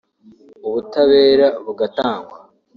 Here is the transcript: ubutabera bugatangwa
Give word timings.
ubutabera 0.67 1.47
bugatangwa 1.65 2.37